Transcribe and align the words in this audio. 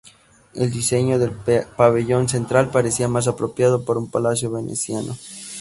El 0.55 0.71
diseño 0.71 1.19
del 1.19 1.31
pabellón 1.77 2.27
central 2.27 2.71
parecía 2.71 3.07
más 3.07 3.27
apropiado 3.27 3.85
para 3.85 3.99
un 3.99 4.09
palacio 4.09 4.49
veneciano. 4.49 5.15